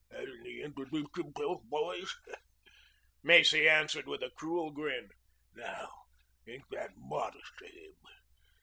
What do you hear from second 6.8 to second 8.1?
modest of him?